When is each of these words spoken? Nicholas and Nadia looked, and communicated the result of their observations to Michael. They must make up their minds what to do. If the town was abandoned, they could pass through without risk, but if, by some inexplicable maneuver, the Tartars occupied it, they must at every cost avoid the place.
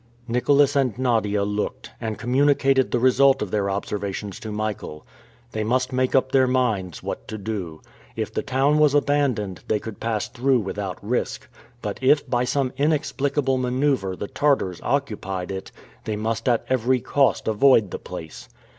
Nicholas 0.27 0.75
and 0.75 0.97
Nadia 0.97 1.43
looked, 1.43 1.91
and 2.01 2.17
communicated 2.17 2.89
the 2.89 2.97
result 2.97 3.39
of 3.43 3.51
their 3.51 3.69
observations 3.69 4.39
to 4.39 4.51
Michael. 4.51 5.05
They 5.51 5.63
must 5.63 5.93
make 5.93 6.15
up 6.15 6.31
their 6.31 6.47
minds 6.47 7.03
what 7.03 7.27
to 7.27 7.37
do. 7.37 7.81
If 8.15 8.33
the 8.33 8.41
town 8.41 8.79
was 8.79 8.95
abandoned, 8.95 9.61
they 9.67 9.79
could 9.79 9.99
pass 9.99 10.27
through 10.27 10.61
without 10.61 10.97
risk, 11.03 11.47
but 11.83 11.99
if, 12.01 12.27
by 12.27 12.45
some 12.45 12.73
inexplicable 12.77 13.59
maneuver, 13.59 14.15
the 14.15 14.27
Tartars 14.27 14.79
occupied 14.81 15.51
it, 15.51 15.71
they 16.05 16.15
must 16.15 16.49
at 16.49 16.65
every 16.67 16.99
cost 16.99 17.47
avoid 17.47 17.91
the 17.91 17.99
place. 17.99 18.49